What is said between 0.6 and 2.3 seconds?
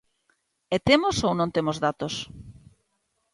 E temos ou non temos datos?